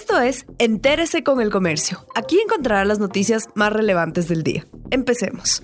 [0.00, 2.06] Esto es Entérese con el Comercio.
[2.14, 4.64] Aquí encontrará las noticias más relevantes del día.
[4.92, 5.60] Empecemos.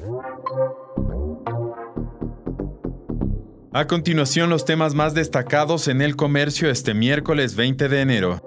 [3.73, 8.43] A continuación, los temas más destacados en el comercio este miércoles 20 de enero.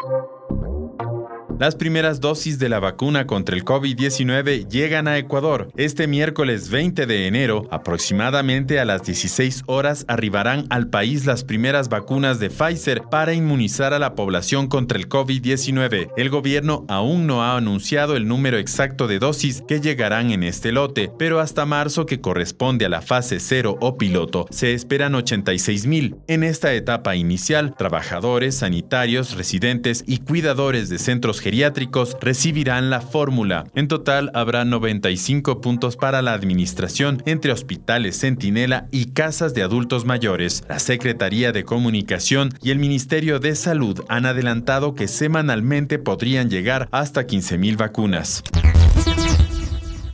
[1.59, 5.71] Las primeras dosis de la vacuna contra el COVID-19 llegan a Ecuador.
[5.75, 11.89] Este miércoles 20 de enero, aproximadamente a las 16 horas, arribarán al país las primeras
[11.89, 16.11] vacunas de Pfizer para inmunizar a la población contra el COVID-19.
[16.15, 20.71] El gobierno aún no ha anunciado el número exacto de dosis que llegarán en este
[20.71, 25.87] lote, pero hasta marzo, que corresponde a la fase 0 o piloto, se esperan 86
[25.87, 26.17] mil.
[26.27, 33.67] En esta etapa inicial, trabajadores, sanitarios, residentes y cuidadores de centros geriátricos recibirán la fórmula.
[33.73, 40.03] En total habrá 95 puntos para la administración entre hospitales Centinela y casas de adultos
[40.03, 40.65] mayores.
[40.67, 46.89] La Secretaría de Comunicación y el Ministerio de Salud han adelantado que semanalmente podrían llegar
[46.91, 48.43] hasta 15.000 vacunas.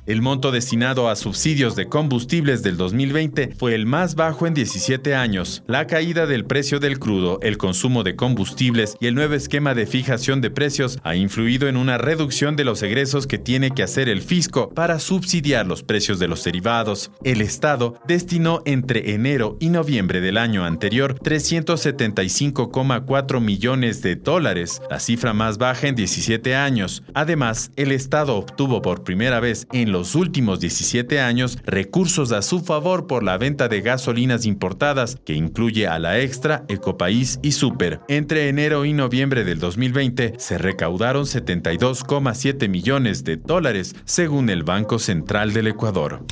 [0.06, 5.16] El monto destinado a subsidios de combustibles del 2020 fue el más bajo en 17
[5.16, 5.64] años.
[5.66, 9.86] La caída del precio del crudo, el consumo de combustibles y el nuevo esquema de
[9.86, 14.10] fijación de precios ha influido en una reducción de los egresos que tiene que hacer
[14.10, 17.10] el fisco para subsidiar los precios de los derivados.
[17.24, 25.00] El Estado destinó entre enero y noviembre del año anterior 375,4 millones de dólares, la
[25.00, 27.04] cifra más baja en 17 años.
[27.14, 32.60] Además, el Estado obtuvo por primera vez en los últimos 17 años recursos a su
[32.60, 38.02] favor por la venta de gasolinas importadas, que incluye a la Extra, Ecopaís y Super.
[38.10, 45.00] Entre enero y noviembre del 2020 se recaudaron 72,7 millones de dólares, según el Banco
[45.00, 46.26] Central del Ecuador.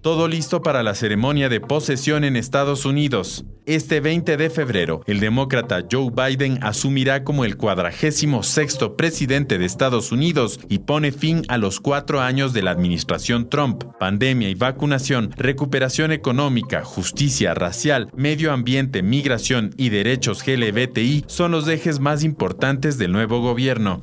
[0.00, 3.44] Todo listo para la ceremonia de posesión en Estados Unidos.
[3.66, 9.64] Este 20 de febrero, el demócrata Joe Biden asumirá como el cuadragésimo sexto presidente de
[9.64, 13.82] Estados Unidos y pone fin a los cuatro años de la administración Trump.
[13.98, 21.66] Pandemia y vacunación, recuperación económica, justicia racial, medio ambiente, migración y derechos LGBTI son los
[21.66, 24.00] ejes más importantes del nuevo gobierno.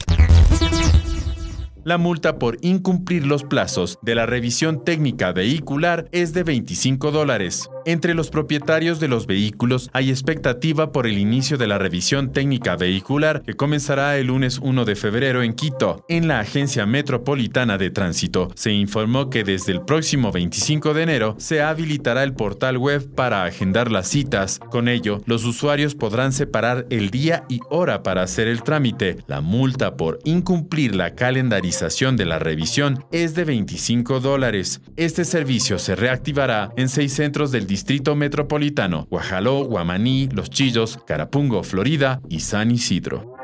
[1.86, 7.70] La multa por incumplir los plazos de la revisión técnica vehicular es de 25 dólares.
[7.86, 12.76] Entre los propietarios de los vehículos hay expectativa por el inicio de la revisión técnica
[12.76, 16.04] vehicular que comenzará el lunes 1 de febrero en Quito.
[16.10, 21.36] En la Agencia Metropolitana de Tránsito se informó que desde el próximo 25 de enero
[21.38, 24.58] se habilitará el portal web para agendar las citas.
[24.72, 29.18] Con ello, los usuarios podrán separar el día y hora para hacer el trámite.
[29.28, 34.80] La multa por incumplir la calendarización de la revisión es de 25 dólares.
[34.96, 41.64] Este servicio se reactivará en seis centros del Distrito Metropolitano, Guajaló, Guamaní, Los Chillos, Carapungo,
[41.64, 43.36] Florida y San Isidro.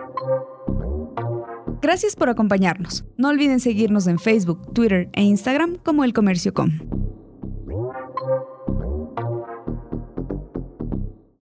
[1.82, 3.04] Gracias por acompañarnos.
[3.18, 7.11] No olviden seguirnos en Facebook, Twitter e Instagram como El Comercio Com.